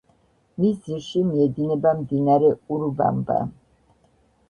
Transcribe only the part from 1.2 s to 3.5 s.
მიედინება მდინარე ურუბამბა.